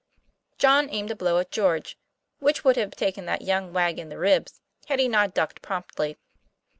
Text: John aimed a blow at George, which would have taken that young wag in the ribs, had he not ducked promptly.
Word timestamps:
John 0.57 0.89
aimed 0.89 1.11
a 1.11 1.15
blow 1.15 1.37
at 1.37 1.51
George, 1.51 1.95
which 2.39 2.63
would 2.63 2.75
have 2.75 2.95
taken 2.95 3.27
that 3.27 3.43
young 3.43 3.71
wag 3.71 3.99
in 3.99 4.09
the 4.09 4.17
ribs, 4.17 4.59
had 4.87 4.99
he 4.99 5.07
not 5.07 5.35
ducked 5.35 5.61
promptly. 5.61 6.17